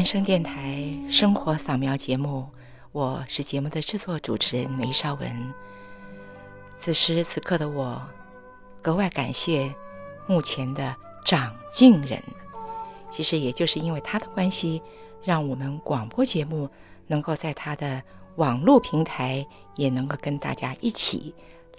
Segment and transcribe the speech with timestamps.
[0.00, 2.48] 汉声电台生活扫描节目，
[2.90, 5.54] 我是节目的制作主持人梅绍文。
[6.78, 8.00] 此时此刻的我，
[8.80, 9.70] 格外感谢
[10.26, 12.18] 目前的长进人。
[13.10, 14.80] 其实也就是因为他的关系，
[15.22, 16.66] 让我们广播节目
[17.06, 18.02] 能够在他的
[18.36, 21.34] 网络平台也能够跟大家一起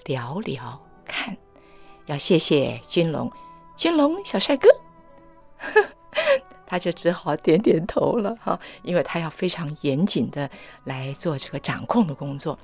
[0.05, 1.35] 聊聊看。
[2.05, 3.31] 要谢谢君龙，
[3.75, 4.69] 君龙小帅哥。
[6.71, 10.49] 他就只好点点头了哈，因为他要非常严谨的
[10.85, 12.57] 来做这个掌控的工作。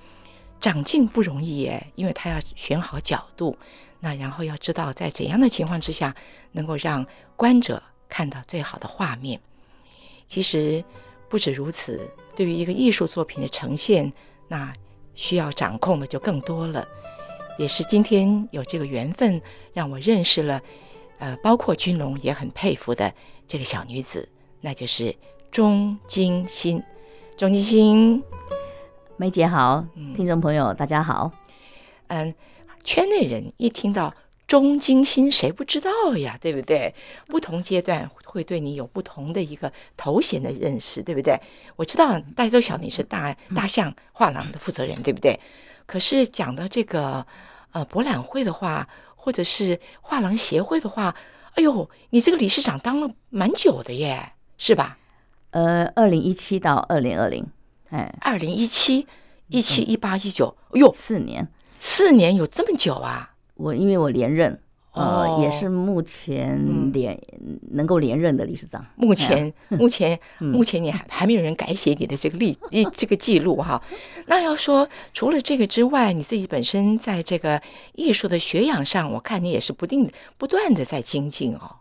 [0.62, 3.58] 长进不容易耶，因为他要选好角度，
[4.00, 6.16] 那然后要知道在怎样的情况之下
[6.54, 9.42] 能够让观者看到最好的画面。
[10.26, 10.82] 其实
[11.28, 14.14] 不止如此，对于一个艺术作品的呈现，
[14.48, 14.72] 那
[15.16, 16.88] 需要掌控的就更多了。
[17.60, 19.42] 也是今天有这个缘分，
[19.74, 20.62] 让我认识了，
[21.20, 23.14] 呃，包括君龙也很佩服的。
[23.48, 24.28] 这个小女子，
[24.60, 25.16] 那就是
[25.50, 26.84] 钟金星。
[27.38, 28.22] 钟金星，
[29.16, 29.86] 梅姐好，
[30.16, 31.32] 听众朋友大家好。
[32.08, 32.36] 嗯，
[32.84, 34.14] 圈内人一听到
[34.48, 36.38] 钟金星，谁不知道呀？
[36.42, 36.94] 对不对？
[37.28, 41.40] 不同阶段会对你有不同的一个头衔的认识，对不对？
[41.78, 45.40] 我知道大家都晓得你是大大象画廊的负责人，对不对？
[45.86, 47.26] 可是讲到这个
[47.72, 51.16] 呃博览会的话，或者是画廊协会的话。
[51.58, 55.00] 哎呦，你这个理事长当了蛮久的耶，是吧？
[55.50, 57.44] 呃，二零一七到二零二零，
[57.90, 59.08] 哎，二零一七、
[59.48, 61.48] 一七、一八、一九，哎呦，四年，
[61.80, 63.34] 四年有这么久啊？
[63.56, 64.62] 我因为我连任。
[64.98, 67.20] 呃，也是目前连
[67.72, 68.86] 能够连任的理事长。
[68.96, 73.82] 目前，目前， 目前你还还没有人改写你的这个历一这个记录哈。
[74.26, 77.62] 那要说除了这个之外，你自己本身在这个
[77.94, 81.78] 艺术的学养上，我看你也是不定不断的在精进哦。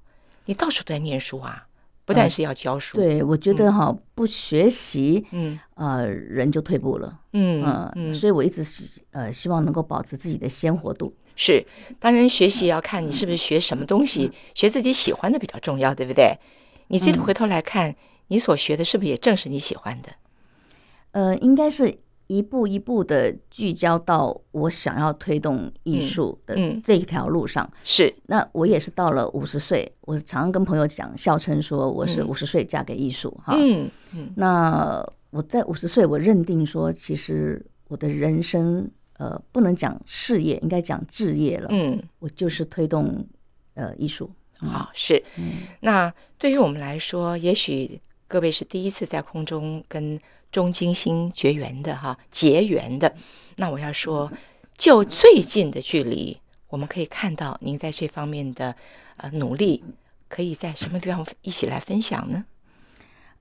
[0.47, 1.67] 你到处都在念书啊，
[2.05, 2.97] 不但是要教书。
[2.97, 7.19] 对，我觉得哈，不学习，嗯，呃，人就退步了。
[7.33, 11.13] 嗯嗯，所以我一直是呃希望能够保持自己的鲜活度。
[11.37, 11.65] 是，
[12.01, 16.35] 当然学习要看你是不是学什么东西，学自己喜欢的比较重要，对不对？
[16.89, 17.95] 你自己回头来看，
[18.29, 20.09] 你所学的是不是也正是你喜欢的？
[21.13, 27.71] 呃，应该是一步一步的聚焦到我想要推动艺术的这一条路上。
[27.85, 33.31] 是，那我也是到了五十岁，我常常跟朋友讲，笑称说我是五十岁嫁给艺术。
[33.45, 34.33] 哈，嗯嗯。
[34.37, 38.91] 那我在五十岁，我认定说，其实我的人生。
[39.19, 41.69] 呃，不能讲事业，应该讲置业了。
[41.71, 43.27] 嗯，我就是推动
[43.75, 44.31] 呃艺术。
[44.59, 45.23] 好，是。
[45.81, 50.19] 那对于我们来说，也许各位是第一次在空中跟
[50.51, 53.15] 中金星绝缘的哈，结缘的。
[53.57, 54.31] 那我要说，
[54.77, 56.39] 就最近的距离，
[56.69, 58.75] 我们可以看到您在这方面的
[59.17, 59.85] 呃努力，
[60.29, 62.45] 可以在什么地方一起来分享呢？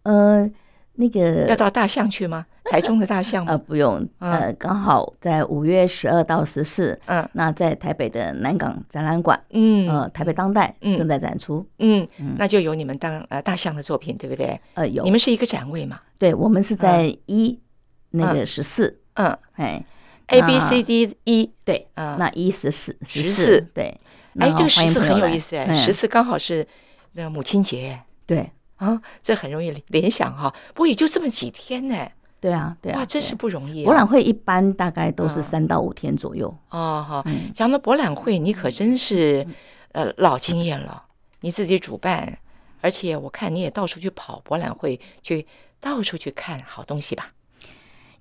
[0.03, 0.51] 呃。
[0.97, 2.45] 那个要到大象去吗？
[2.75, 12.05] 台中的大象啊，不用，呃，刚好在五月十二到十四，嗯，那在台北的南港展览馆，嗯，呃，台北当代正在展出，嗯，
[12.37, 14.59] 那就有你们当呃大象的作品，对不对？
[14.73, 16.01] 呃，有，你们是一个展位嘛？
[16.19, 17.57] 对，我们是在一
[18.09, 19.81] 那个十四，嗯，哎
[20.27, 23.97] ，A B C D 一，对，嗯，那一十四十四，对，
[24.37, 26.67] 哎，这个十四很有意思哎，十四刚好是
[27.13, 28.51] 那母亲节，对。
[28.75, 30.53] 啊，这很容易联想哈。
[30.73, 31.95] 不过也就这么几天呢。
[32.45, 33.83] 对啊，对啊，哇，真是不容易。
[33.83, 36.47] 博览会一般大概都是三到五天左右。
[36.69, 39.43] 哦，好，讲到博览会，你可真是
[39.93, 41.05] 呃老经验了。
[41.41, 42.37] 你自己主办，
[42.81, 45.47] 而且我看你也到处去跑博览会，去
[45.79, 47.31] 到处去看好东西吧。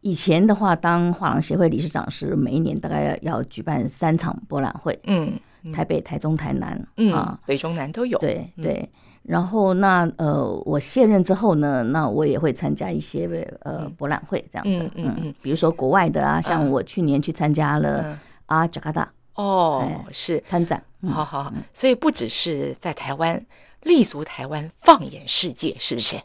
[0.00, 4.98] 以前的话，当画廊协会理事长是，每一年大概要举办三场博览会。
[5.04, 5.38] 嗯，
[5.70, 8.18] 台北、台中、台南，嗯，北中南都有。
[8.20, 8.88] 对对。
[9.24, 13.26] 然后那呃，我卸任之后呢，那我也会参加一些
[13.60, 23.44] 呃博览会这样子，嗯嗯，比如说国外的啊，像我去年去参加了啊，加拿大哦，是参展，好好好，所以不只是在台湾
[23.82, 26.16] 立足台湾，放眼世界，是不是？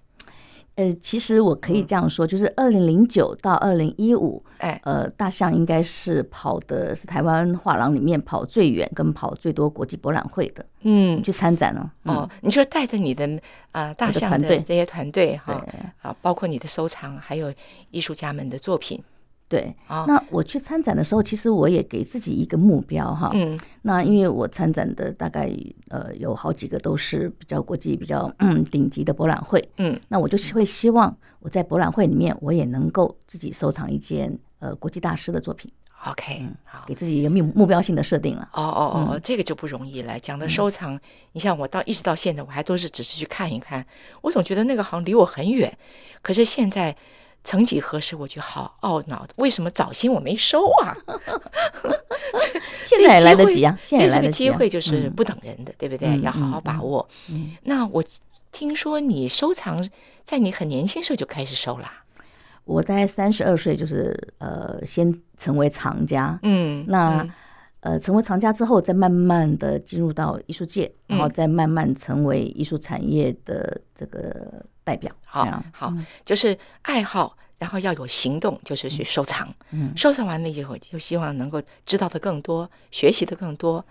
[0.79, 11.91] 呃，其实我可以这样说，就是二零零九到二零一五，哎，呃，大象应该是跑的是台湾画廊里面跑最远跟跑最多国际博览会的，嗯，去参展了。
[12.03, 13.27] 哦，你就带着你的
[13.73, 15.61] 啊大象的这些团队哈，
[16.01, 17.53] 啊，包括你的收藏，还有
[17.91, 19.03] 艺术家们的作品。
[19.49, 23.31] 对，那我去参展的时候，其实我也给自己一个目标哈。
[23.33, 25.51] 嗯，那因为我参展的大概
[25.87, 29.67] 呃有好几个都是比较国际、比较嗯顶级的博览会。
[29.77, 35.71] 嗯，那我就会希望我在博览会里面，我也能够自己收藏一件呃国际大师的作品。
[36.05, 38.47] OK，好，给自己一个目目标性的设定了。
[38.53, 40.17] 哦哦哦，这个就不容易了。
[40.19, 40.97] 讲的收藏，
[41.33, 43.85] 你像我到一直到现在，我还都是只是去看一看。
[44.21, 45.75] 我总觉得那个好像离我很远。
[46.21, 46.95] 可是现在，
[47.49, 50.95] 曾几何时，我就好懊恼，为什么早先我没收啊？
[52.85, 53.75] 现在来得及啊！
[53.83, 56.19] 现在这个机会就是不等人的，对不对？
[56.21, 57.09] 要好好把握。
[57.63, 58.03] 那我
[58.51, 59.83] 听说你收藏
[60.21, 62.03] 在你很年轻时候就开始收啦。
[62.65, 67.27] 我在三十二岁，就是呃，先成为藏家，嗯，那
[67.79, 75.15] 呃，成为藏家之后，再慢慢的进入到艺术界，然后再慢慢成为艺术产业的这个代表。
[75.23, 75.93] 好，好，
[76.25, 79.47] 就是爱好，然后要有行动，就是去收藏。
[79.69, 83.85] 嗯，收藏完了以后，就希望能够知道的更多，学习的更多。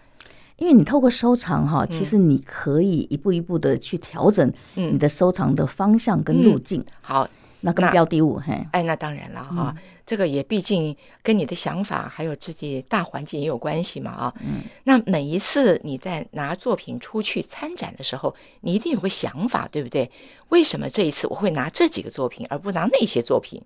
[0.56, 6.85] 因为你透过收藏哈，其实你可以一步一步的去调整你的收藏的方向跟路径。
[7.00, 7.29] 好。
[7.61, 9.75] 那更标的物，嘿，哎，那当然了哈，
[10.07, 14.35] 这个也毕竟跟你的想法还有自己大环境也有关系嘛啊。
[14.41, 20.11] 嗯，那每一次你在拿作品出去参展的时候，你一定有个想法，对不对？
[20.51, 23.61] 为什么这一次我会拿这几个作品，而不拿那些作品？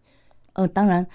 [0.54, 1.06] 呃，当然，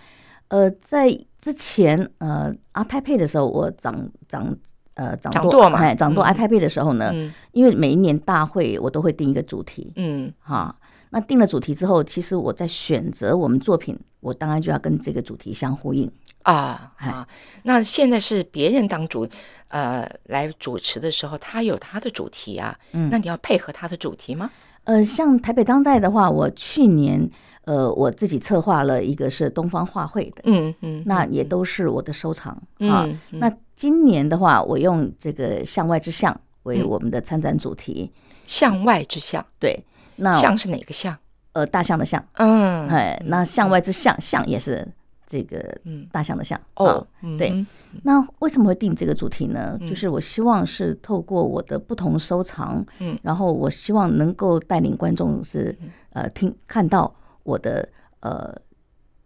[0.50, 1.10] 呃，在
[1.40, 4.56] 之前呃阿泰佩的时候，我长长
[4.94, 7.12] 呃掌舵嘛，掌舵阿泰佩的时候呢，
[7.52, 10.76] 因为每一年大会我都会定一个主题，嗯，哈。
[11.10, 16.12] 那定了主题之后，其实我在选择我们作品，我当然就要跟这个主题相呼应
[16.44, 17.28] 啊啊！
[17.64, 19.28] 那现在是别人当主
[19.70, 24.52] 呃来主持的时候，他有他的主题啊，嗯，那你要配合他的主题吗？
[24.84, 27.30] 呃，像台北当代的话，我去年
[27.64, 33.08] 呃我自己策划了一个是东方画会的，嗯嗯，那也都是我的收藏啊。
[33.32, 38.12] 那今年的话，我用这个向外之象为我们的参展主题，
[38.46, 39.82] 向外之象，对。
[40.18, 41.18] 那象是哪个象？
[41.54, 42.24] 呃，大象的象。
[42.34, 44.88] 嗯，哎，那象外之象，象也是
[45.26, 45.76] 这个
[46.12, 46.60] 大象的象。
[46.76, 47.66] 哦，对。
[48.04, 49.76] 那为什么会定这个主题呢？
[49.88, 55.76] 就是我希望是透过我的不同收藏，嗯，然后我希望能够带领观众是
[56.12, 57.12] 呃听看到
[57.42, 58.56] 我的呃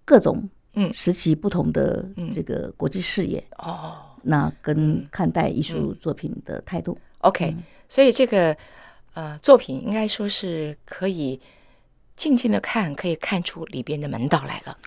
[0.06, 6.98] 各种嗯时期不同的这个国际视野哦，那跟看待艺术作品的态度。
[7.18, 7.54] OK，
[7.90, 8.56] 所以这个。
[9.14, 11.40] 呃，作品应该说是可以
[12.16, 14.78] 静静的看，可以看出里边的门道来了。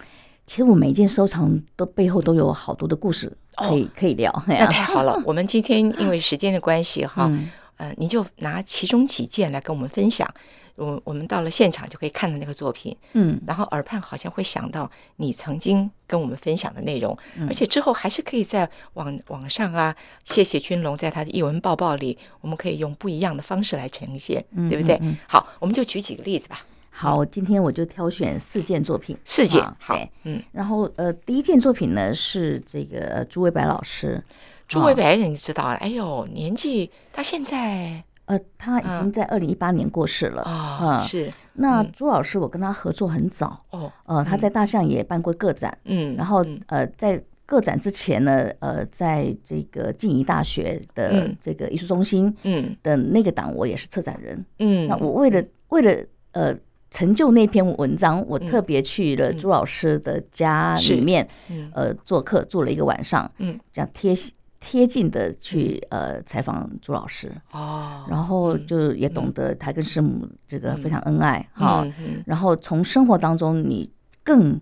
[0.47, 4.31] 其实我每一件收藏都背后都有好多的故事可以可以聊。
[4.47, 7.31] 那太好了， 我们今天因为时间的关系哈，
[7.77, 10.29] 呃，您就拿其中几件来跟我们分享。
[10.77, 17.17] 我我们到了现场就可以看到那个作品，嗯，然后耳畔好像会想到你曾经跟我们分享的内容，
[17.49, 25.01] 而且之后还是可以在网网上啊，谢谢君龙在他的译文报报里，我们可以用不一样的方式来呈现，对不对？
[25.29, 26.67] 好，我们就举几个例子吧。
[26.91, 34.23] 好，今天我就挑选四件作品，四件，好，嗯，然后呃，第一件作品呢是这个朱伟白老师，
[34.67, 38.03] 朱伟白人知道，哎呦，年纪他现在。
[38.27, 40.99] 呃，他已经在二零一八年过世了啊。
[40.99, 43.93] 是，那朱老师，我跟他合作很早哦。
[44.07, 54.89] 呃，他在大象也办过个展，嗯，然后呃，在个展之前呢，呃，在这个静宜大学的这个艺术中心，嗯，的那个档，我也是策展人，嗯。
[54.89, 56.57] 那我为了为了呃
[56.91, 61.29] 成就那篇文章，我特别去了朱老师的家里面，
[61.75, 64.33] 呃，做客住了一个晚上，嗯，这样贴心。
[64.67, 67.31] 贴近的去呃采访朱老师。
[67.53, 71.87] 哦，然后就也懂得他跟师母这个非常恩爱哈，
[72.25, 73.93] 然后从生活当中你
[74.23, 74.59] 更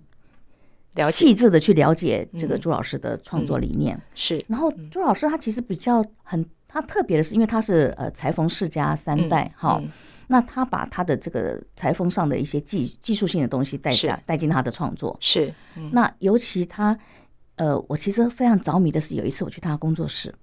[1.12, 3.97] 细致的去了解这个朱老师的创作理念。
[4.16, 9.80] 是，然后朱老师他其实比较很他特别的是，因为他是呃裁缝世家三代哈，
[10.26, 15.16] 那他把他的这个裁缝上的一些技技术性的东西带下带进他的创作。
[15.21, 15.54] 是，
[15.92, 16.99] 那尤其他。
[17.56, 20.35] 呃，我其实非常着迷的是，有一次我去他工作室，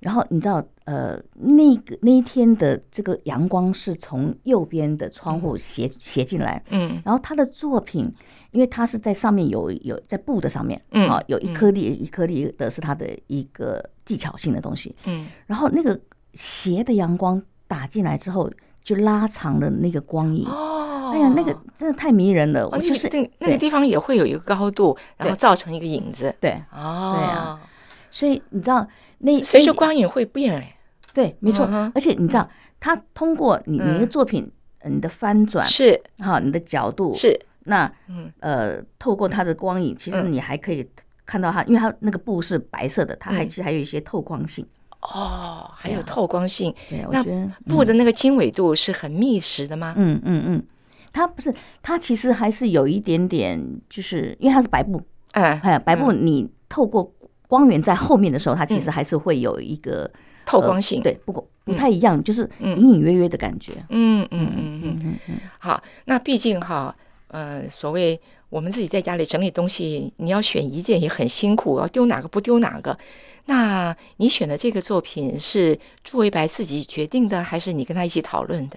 [0.00, 8.10] 然后你知道，呃，那个那一天的这个阳光是从右边的窗户斜斜进来，嗯，然后他的作品，
[8.52, 15.98] 因为他是在上面有有在布的上面，嗯，啊，有一颗粒一颗粒的是他的一个技巧性的东西，嗯，然后那个
[16.34, 18.50] 斜的阳光打进来之后，
[18.82, 20.46] 就拉长了那个光影。
[21.12, 22.68] 哎呀，那个真的太迷人了！
[22.68, 26.34] 我就是那那个地方也会有一个高度，然后造成一个影子。
[26.40, 27.60] 对，哦，对啊。
[28.10, 28.86] 所以你知道，
[29.18, 30.72] 那随着光影会变哎。
[31.12, 31.64] 对，没错。
[31.94, 32.48] 而且你知道，
[32.78, 34.50] 它通过你你的作品，
[34.84, 40.86] 你的翻转是哈，你的角度是那嗯呃，透过它的光影，其实你还可以
[41.24, 44.66] 看到它，因为它那个布是白色的，它还其实还有一些透光性。
[45.00, 46.74] 哦，还有透光性。
[46.88, 47.24] 对，那
[47.66, 49.94] 布的那个经纬度是很密实的吗？
[49.96, 50.62] 嗯嗯嗯。
[51.16, 53.58] 它不是，它其实还是有一点点，
[53.88, 55.00] 就是因为它是白布，
[55.32, 57.10] 哎，哎，白布你透过
[57.48, 60.10] 光源在后面的时候，它其实还是会有一个
[60.44, 63.72] 透光性，对，不过不太一样，就是隐隐约约的感觉。
[63.88, 65.36] 嗯嗯嗯嗯嗯嗯。
[65.58, 66.94] 好，那毕竟哈，
[67.28, 68.20] 呃，所谓
[68.50, 72.96] 我们自己在家里整理东西，你要选一件也很辛苦，要丢哪个不丢哪个。
[73.46, 78.76] 那你选的这个作品是朱维白自己决定的，还是你跟他一起讨论的？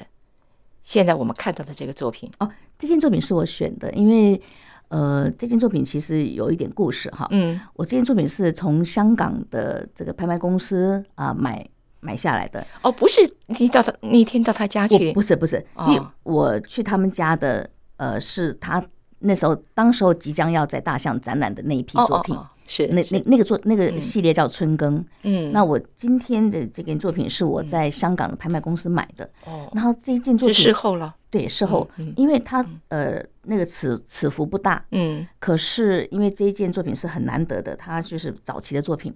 [0.82, 4.42] 现在我们看到的这个作品哦，这件作品是我选的，因为。
[4.90, 7.28] 呃，这件作品其实有一点故事哈。
[7.30, 11.64] 嗯，我这件作品是从香港的这个拍卖公司啊买
[12.00, 12.66] 买下来的。
[12.82, 15.14] 哦，不是你到他那天到他家去？
[15.14, 18.84] 不是不是，因为我去他们家的，呃，是他
[19.20, 22.36] 那时候当时候即将要在大象展览的那一批作品。
[22.70, 39.12] 是那那那个作那个系列叫春耕，嗯，那我今天的这件作品是我在香港的拍卖公司买的，哦，然后这一件作品事后了，对，事后，因为它呃那个尺尺幅不大，嗯，可是因为这一件作品是很难得的，它就是早期的作品，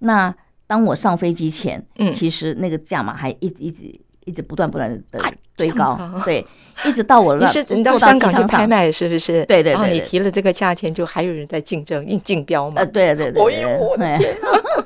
[0.00, 0.32] 那
[0.66, 5.20] 当我上飞机前，嗯，其实那个价码还一直一直一直不断不断的
[5.62, 6.44] 堆高，对。
[6.86, 9.44] 一直到我 你是你到香港去拍卖是不是？
[9.44, 12.76] 对对对，你提了这个价钱，就还有人在竞争，竞竞标嘛？
[12.80, 13.42] 呃，对对对。
[13.54, 14.34] 哎呦我的天！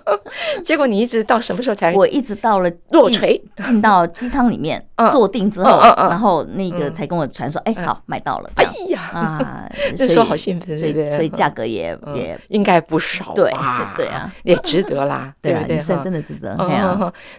[0.64, 1.92] 结果你一直到什么时候才？
[1.94, 8.50] 我一直到了落锤，进到机舱里面坐定之后，然后那个才跟我传说，哎，好买到了。
[8.56, 13.50] 哎呀啊，那时候好兴奋，所以所以价格也也应该不少，对
[13.96, 15.80] 对啊，也值得啦，对不对？
[15.80, 16.56] 算真的值得。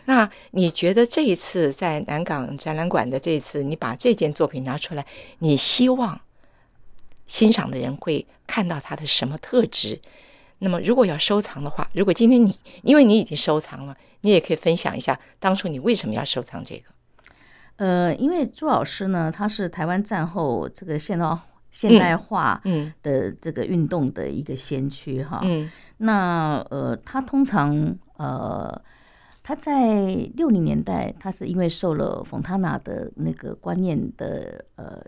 [0.05, 5.05] 那你觉得这一次在南港展览馆的这次，你把这件作品拿出来，
[5.39, 6.21] 你希望
[7.25, 9.99] 欣赏的人会看到它的什么特质？
[10.59, 16.83] 那么，如果要收藏的话，如果今天你因为你已经收藏了，你也可以分享一下当初你为什么要收藏这个？
[17.75, 21.37] 呃，因为朱老师呢，他是台湾战后这个现代
[21.69, 22.61] 现代化
[23.03, 25.41] 的这个运动的一个先驱哈。
[25.43, 25.69] 嗯。
[25.97, 28.81] 那呃，他通常呃。
[29.47, 30.03] 他在
[30.35, 35.01] 六零年代，他是因为受了冯塔纳的那个观念的呃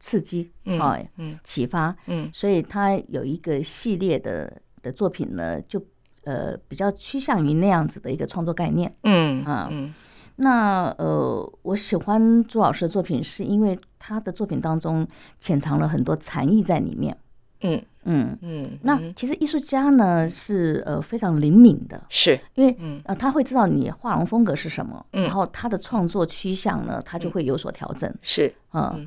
[0.00, 0.50] 刺激
[0.80, 5.80] 啊，嗯，启发，嗯，所以他有一个系列的的作品呢，就
[6.24, 9.94] 呃比较趋向于那样子的一个创作概念，嗯啊，嗯，
[10.34, 15.06] 那呃，我喜欢朱老师的作品，是因为他的作品当中
[15.38, 17.16] 潜藏了很多禅意在里面，
[17.60, 17.82] 嗯。
[18.04, 18.38] 嗯。
[18.42, 22.38] 嗯，那其实艺术家呢是呃非常灵敏的，是。
[22.54, 28.12] 因为呃他会知道你画廊风格是什么，然后他的创作趋向呢，他就会有所调整。
[28.22, 28.52] 是。
[28.72, 29.06] 嗯，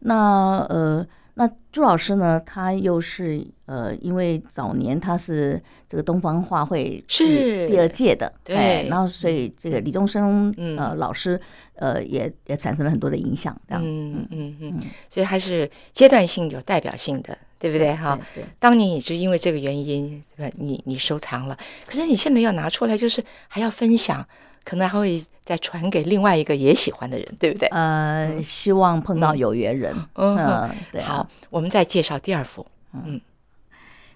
[0.00, 7.68] 那呃那朱老师呢，他又是呃因为早年他是这个东方画会是。
[7.68, 11.38] 第二届的，对，然后所以这个李宗盛呃老师
[11.74, 13.82] 呃也也产生了很多的影响，这样。
[13.84, 14.56] 嗯嗯。
[14.60, 17.36] 嗯，所以还是阶段性有代表性的。
[17.58, 18.18] 对不对哈？
[18.58, 20.54] 当年也是因为这个原因，对吧？
[20.58, 24.26] 你你收藏了，可是你现在要拿出来，就是还要分享，
[24.64, 27.68] 可能还会再传给另外一个也喜欢的人，对不对？
[27.68, 29.94] 呃，希望碰到有缘人。
[30.14, 31.00] 嗯，对。
[31.02, 32.66] 好，我们再介绍第二幅。
[32.92, 33.20] 嗯，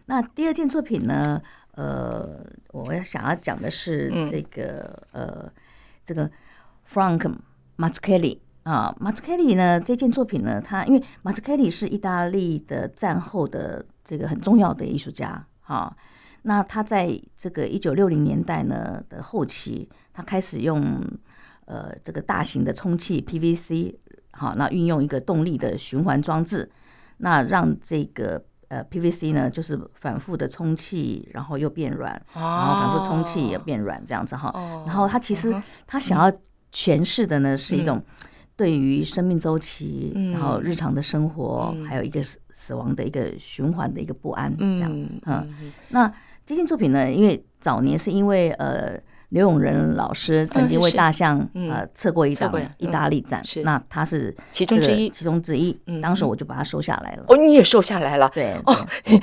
[0.06, 1.42] 那第二件作品呢？
[1.74, 5.50] 呃，我要想要讲的是这个呃，
[6.04, 6.30] 这个
[6.92, 7.34] Frank
[7.76, 7.90] m
[8.64, 9.80] e 啊，马斯凯利呢？
[9.80, 15.96] 这件作品呢，他因为马斯凯利是意大利的战后的这个很重要的艺术家，哈。
[16.44, 21.04] 那他在这个一九六零年代呢的后期，他开始用
[21.66, 23.94] 呃这个大型的充气 PVC，
[24.32, 26.70] 好，那运用一个动力的循环装置，
[27.18, 34.52] 那让这个呃 PVC 呢就是反复的充气，然后又变软，然后反复充气也变软这样子哈。
[34.86, 35.54] 然后他其实
[35.86, 36.32] 他想要
[36.72, 38.00] 诠释的呢是一种。
[38.56, 45.48] 对于生命周期，然后日常的生活，还有一个死死亡的一个循环的一个不安，这样，嗯，
[45.90, 46.12] 那
[46.44, 49.00] 这件作品呢，因为早年是因为呃。
[49.32, 55.72] 刘永仁老师曾经为大象呃测过一档意大利展，那他是其中之一，其中之一。
[56.02, 57.24] 当时我就把它收下来了。
[57.28, 58.30] 哦，你也收下来了？
[58.34, 58.54] 对。
[58.66, 58.74] 哦，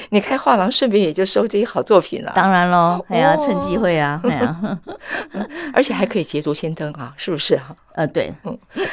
[0.09, 2.33] 你开画廊顺便也就收这些好作品了。
[2.35, 4.79] 当然喽，哎呀，趁机会啊，哎呀，
[5.73, 7.75] 而且还可以捷足先登啊，是不是啊？
[7.93, 8.33] 呃，对。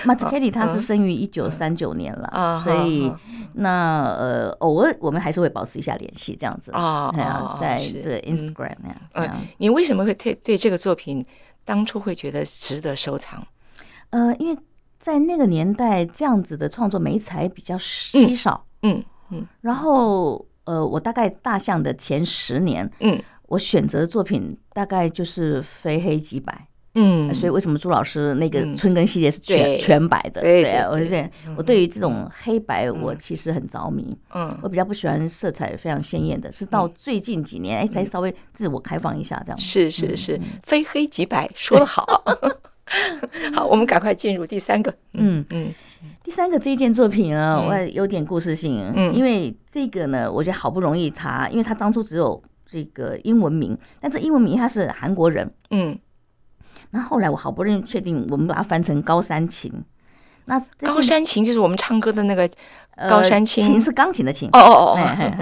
[0.04, 3.11] 马兹凯利他是生于一九三九年了，所以
[3.54, 7.11] 那呃，偶尔我们还是会保持一下联系，这样子啊。
[7.16, 8.96] 哎呀，在这 Instagram 那样。
[9.12, 11.05] 嗯，你为什么会对对这个作品？
[11.64, 13.44] 当初会觉得值得收藏，
[14.10, 14.56] 呃，因为
[14.98, 19.46] 在那个年代，这样子的创作美材比较稀少，嗯嗯。
[19.60, 30.40] 然后，呃，我大概大象的前十年，嗯，我选择的作品大概就是非黑即白，嗯，所以为什么朱老师那个春耕系列是全全白的？
[30.40, 34.16] 对对，我觉得我对于这种黑白，我其实很着迷。
[34.34, 39.60] 嗯，我比较不喜欢色彩非常鲜艳的，是到最近几年哎才稍微自我开放一下这样。
[39.60, 42.04] 是是是，非黑即白，说得好。
[43.54, 44.94] 好，我们赶快进入第三个。
[45.12, 45.74] 嗯嗯，
[46.24, 48.90] 第三个这一件作品呢，我有点故事性。
[48.94, 55.52] 嗯，因为这个呢，我觉得好不容易查，因为他当初只有这个英文名，但这英文名他是韩国人。
[55.70, 55.98] 嗯。
[56.90, 59.73] 那后来我好不容易确定，我们把它翻成高山琴。
[60.49, 62.49] 那高山琴就是我们唱歌的那个
[63.08, 64.49] 高山琴，琴是钢琴的琴。
[64.52, 64.99] 哦哦哦。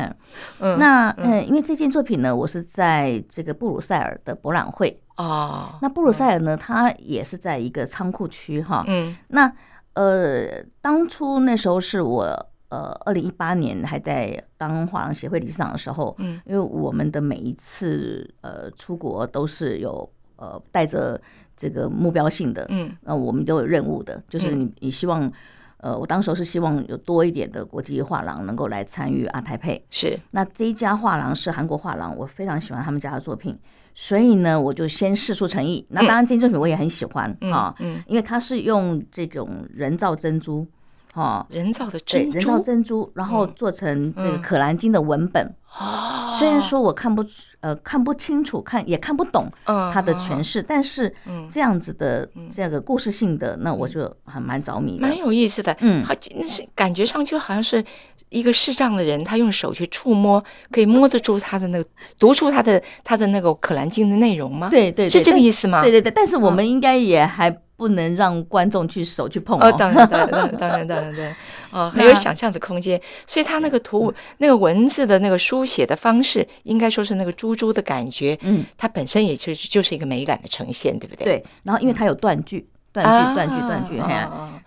[0.60, 4.98] 嗯，那嗯，因为这件作品呢，我是在这个布鲁塞尔的博览会。
[5.18, 5.78] 哦。
[5.82, 8.82] 那布鲁塞尔呢，它也是在一个仓库区哈。
[8.86, 9.14] 嗯。
[9.28, 9.52] 那
[9.92, 12.24] 呃，当初那时候是我
[12.70, 16.16] 呃，二零一八年还在当画廊协会理事长的时候。
[16.18, 16.40] 嗯。
[16.46, 20.10] 因为我们的每一次呃出国都是有。
[20.44, 21.18] 呃，带着
[21.56, 25.32] 这个目标性的，嗯，那我们都有任务的，就是你，你希望，
[25.78, 30.18] 呃，我当时候是希望有多一点的国际画廊能够来参与阿台配，是。
[30.32, 33.58] 那这一家画廊是韩国画廊，我非常喜欢他们家的作品，
[33.94, 35.86] 所以呢，我就先试出诚意。
[35.88, 40.66] 那当然，这件作品我也很喜欢啊，嗯，因为它是用这种人造珍珠。
[41.14, 45.46] 哦，人造的珍珠，人造珍珠，然后做成这个可兰经的文本。
[45.78, 47.24] 哦，虽然说我看不
[47.60, 49.48] 呃看不清楚，看也看不懂
[49.92, 51.14] 它的诠释，但是
[51.48, 55.76] 这样子的这个故事性的，那我就还蛮着迷的，蛮有意思的。
[55.80, 57.84] 嗯，好，那是感觉上就好像是
[58.28, 64.68] 一个视障的人，他用手去触摸，可以摸得住他的那个，读出他的他的那个可兰经的内容吗？
[64.68, 65.80] 对对，是这个意思吗？
[65.82, 67.56] 对对对，但是我们应该也还。
[67.76, 71.34] 不能让观众去手去碰哦，当然，当然，当然，当然，对，
[71.70, 73.00] 哦，很有想象的空间。
[73.26, 81.24] 所以他那个图、那个文字的那个书写的方式，应该说是那个猪猪的感觉，嗯，它本身也就是就是一个美感的呈现，对不对？
[81.24, 81.44] 对。
[81.64, 84.00] 然后，因为它有断句、断句、断句、断句，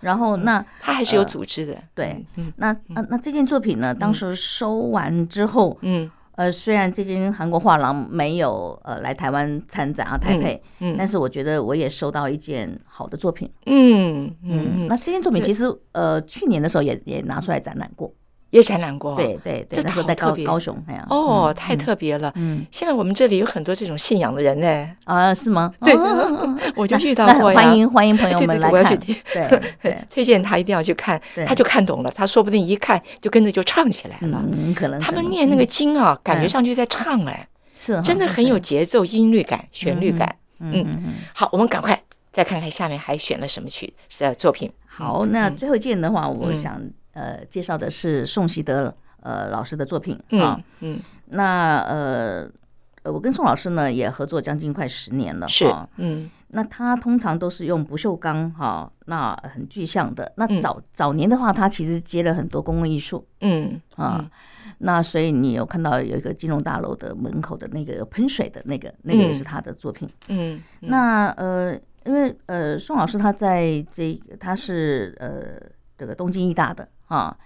[0.00, 2.24] 然后那它还是有组织的，对。
[2.56, 3.94] 那那那这件作品呢？
[3.94, 6.10] 当时收完之后，嗯。
[6.38, 18.14] 呃，虽然这间韩国画廊没有呃来台湾参展啊，台北，嗯，但是我觉得我也收到一件好的作品，嗯嗯，那这件作品其实呃去年的时候也也拿出来展览过。
[18.50, 20.46] 也展览过，对对对，这好特别。
[20.46, 22.32] 高雄，哎呀，哦，太特别了。
[22.36, 24.90] 嗯，现在我们这里有很多这种信仰的人呢。
[25.04, 25.70] 啊，是吗？
[25.84, 25.94] 对，
[26.74, 27.60] 我就遇到过呀。
[27.60, 28.98] 欢迎欢迎朋友们来看。
[28.98, 34.42] 对对，推荐他一定要去看，他就看懂了，他说不定一看就跟着就唱起来了。
[34.52, 40.36] 嗯，可能他们念那个经啊，感觉上就在唱哎，是，真的很有节奏、音律感、旋律感。
[40.60, 42.00] 嗯嗯，好，我们赶快
[42.32, 44.72] 再看看下面还选了什么曲的作品。
[44.86, 46.80] 好，那最后一件的话，我想。
[47.12, 52.48] 呃，介绍的是宋希德呃老师的作品啊，嗯，那呃，
[53.04, 55.64] 我跟宋老师呢也合作将近快十年了，是，
[55.96, 60.32] 嗯，那他通常都是用不锈钢哈，那很具象的。
[60.36, 64.30] 那早早年的话，他其实接了很多公共艺术，嗯啊，
[64.78, 76.86] 那所以你有看到有一个金融大楼的门口的那个喷水的那个，那个也是他的作品，嗯，那呃，因为呃，宋老师他在这个他是呃这个东京艺大的。
[77.08, 77.36] 啊，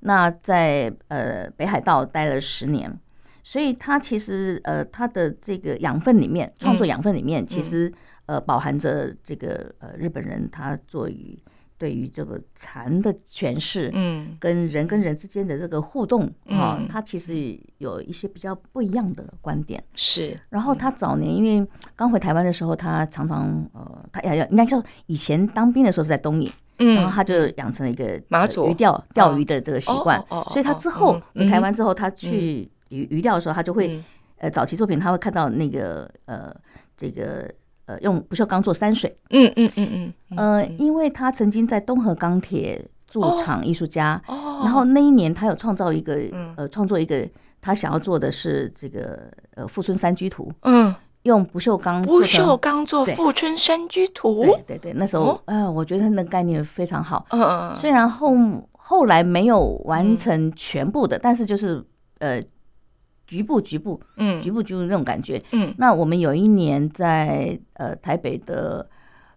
[0.00, 2.98] 那在呃北海道待了十年，
[3.42, 7.92] 所以他其实呃他的这个养分里面，创作养分里面，其实
[8.26, 11.38] 呃饱含着这个呃日本人他做于
[11.80, 19.82] 对于这个禅的诠释，嗯，跟人跟人之间的这个互动啊，他其实有一些比较不一样的观点。
[19.94, 21.66] 是，然后他早年因为
[21.96, 26.50] 刚回台湾的时候，他常常呃他要应该说以前当兵的时候是在东野。
[26.82, 34.02] 然后他就养成了一个马祖鱼钓钓鱼的这个习惯，所以他之后回台湾之后，他去鱼鱼钓的时候，他就会
[34.38, 36.50] 呃早期作品他会看到那个呃
[36.96, 37.52] 这个
[37.90, 46.20] 呃用不锈钢做山水，嗯嗯嗯嗯，呃，因为他曾经在东河钢铁驻场艺术家，然后那一年他有创造一个
[46.56, 47.28] 呃创作一个
[47.60, 50.94] 他想要做的是这个呃富春山居图，嗯。
[51.24, 57.26] 用不锈钢，不锈钢做富春山居图，对对对，那时候，呃，我觉得那概念非常好。
[57.28, 58.34] 嗯嗯，虽然后
[58.72, 61.84] 后来没有完成全部的，但是就是
[62.20, 62.42] 呃，
[63.30, 65.40] 局部局部，嗯，局部局部那种感觉。
[65.52, 68.84] 嗯，那我们有一年在呃台北的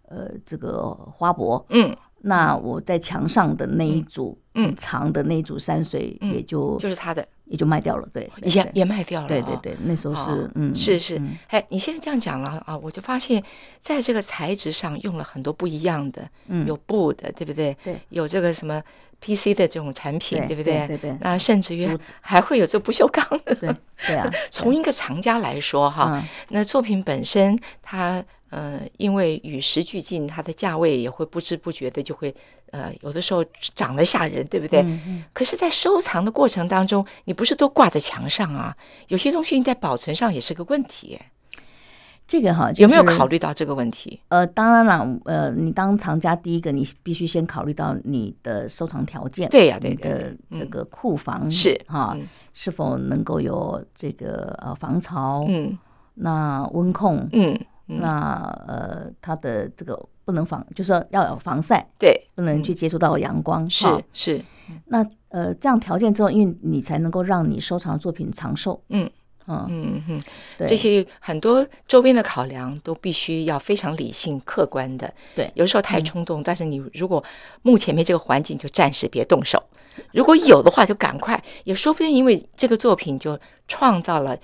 [0.08, 7.24] 呃这个花博，嗯，那我在墙上的那一组，嗯，长的那一组山水，也就就是他的。
[7.46, 9.28] 也就卖掉了，对，也也卖掉了。
[9.28, 11.20] 对对对，那时候是，嗯，是是。
[11.48, 13.42] 哎，你现在这样讲了啊，我就发现，
[13.78, 17.76] 在这个材质上用了很多不一样的，嗯，有布的，对不对？
[17.84, 18.82] 对，有这个什么
[19.20, 20.86] PC 的这种产品，对不对？
[20.88, 21.16] 对对。
[21.20, 21.88] 那甚至于
[22.20, 23.74] 还会有这不锈钢的，对
[24.06, 24.30] 对啊。
[24.50, 28.24] 从一个藏家来说哈，那作品本身它。
[28.54, 32.32] 呃，因为与时俱进，它的价位也会不知不觉的就会，
[32.70, 34.80] 呃，有的时候涨得吓人，对不对？
[34.82, 38.76] 嗯可是，在收藏的过程当中，你不是都挂在墙上啊？
[39.08, 41.18] 有些东西你在保存上也是个问题。
[42.26, 44.18] 这个哈，有没有考虑到这个问题？
[44.28, 49.46] 呃，当然了，呃，你当藏家，第一个你必须先考虑到你的收藏条件。
[49.50, 52.16] 对呀，对的，这个库房是哈，
[52.54, 55.44] 是否能够有这个呃防潮？
[55.48, 55.76] 嗯，
[56.14, 57.28] 那温控？
[57.32, 63.68] 嗯，那呃，它的这个不能防，就是说要有防晒，对，不能去接触到阳光。
[63.68, 64.40] 是是，
[64.86, 68.82] 那呃，这样条件之后，因为你才能够让你收藏作品长寿。
[68.88, 69.10] 嗯。
[69.46, 70.22] 嗯嗯嗯，
[70.66, 75.12] 这些很多周边的考量都必须要非常理性客观的。
[75.36, 77.22] 对，有时候太冲动，但是你如果
[77.60, 79.58] 目前没这个环境，就暂时别动手；
[80.14, 81.38] 如果有的话，就赶快。
[81.64, 84.34] 也说不定因为这个作品就创造了、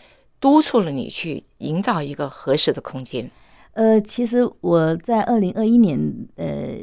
[0.40, 3.31] 督促了你去营造一个合适的空间。
[3.74, 5.98] 呃，其实我在二零二一年，
[6.37, 6.76] 呃。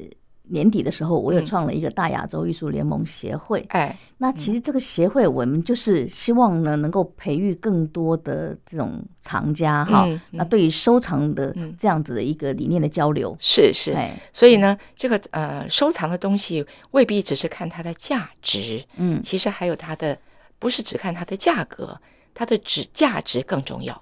[0.49, 3.65] 年底的时候，我有创了一个大亚洲艺术联盟协会。
[3.67, 10.07] 哎，那其实这个协会，我们就是希望呢，能够培育更多的这种藏家哈。
[10.31, 13.93] 那对于收藏的这样子的一个理念的交流，是是。
[14.31, 20.17] 所以呢，这个呃，收藏的东西未必只是看它的价值，嗯，其实还有它的，
[20.59, 21.99] 不是只看它的价格，
[22.37, 23.99] 它的值价值更重要。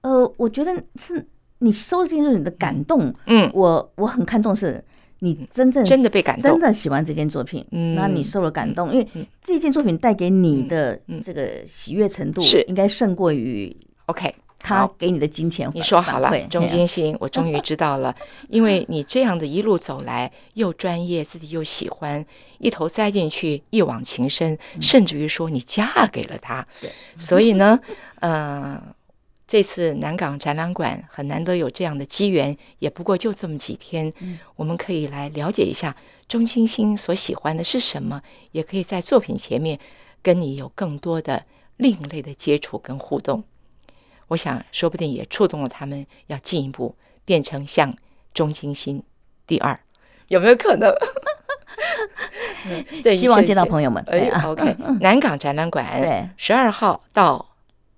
[0.00, 1.24] 呃，我觉得是
[1.60, 4.84] 你收进入你的感动，嗯，我我很看重是。
[5.24, 9.06] 你真正真的被感动，真的喜欢这件作品，嗯那你受了感动，因为
[9.40, 13.72] 这件作品带给你的这个喜悦程度是应该胜过于
[14.06, 15.70] OK 他给你的金钱。
[15.74, 18.14] 你说好了，钟金星，我终于知道了，
[18.48, 22.24] 因为你这样的一路走来，又专业，自己又喜欢，
[22.58, 26.66] 一头栽进去，一往情深，甚至于说你嫁给了他，
[27.18, 27.78] 所以呢，
[28.20, 28.80] 嗯。
[29.44, 34.10] 这次南港展览馆很难得有这样的机缘，也不过就这么几天，
[34.56, 35.94] 我们可以来了解一下
[36.26, 38.22] 钟金星所喜欢的是什么，
[38.52, 39.78] 也可以在作品前面
[40.22, 41.44] 跟你有更多的
[41.76, 43.44] 另类的接触跟互动。
[44.32, 47.94] 我想，说不定也触动了他们要进一步变成像
[48.34, 49.02] 钟清新
[49.46, 49.78] 第二，
[50.28, 50.92] 有没有可能？
[53.14, 54.02] 希望见到朋友们。
[54.08, 57.48] 哎，OK，南港展览馆，十二号到。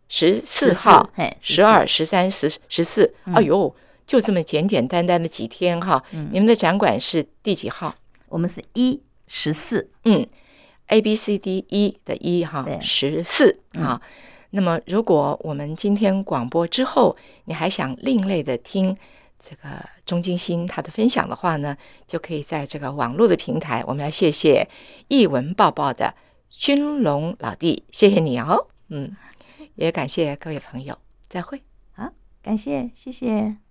[0.07, 3.75] 十四号、十二、十三、十十四，哎呦，
[4.07, 6.01] 就这么简简单单的几天哈。
[6.31, 7.93] 你们的展馆是第几号？
[8.29, 10.25] 我们是一十四，嗯
[10.89, 14.01] ，A B C D 一的一哈，十四啊。
[14.57, 18.97] 那么，如果我们今天广播之后，你还想另类的听
[19.37, 23.83] 这个钟金星他的分享的话呢，就可以在这个网络的平台。
[23.87, 24.69] 我们要谢谢
[25.09, 26.15] 译文报报的
[26.49, 29.17] 君龙老弟，谢谢你哦，嗯。
[29.75, 31.61] 也感谢各位朋友，再会。
[31.97, 32.09] 好，
[32.41, 33.64] 感谢，谢谢。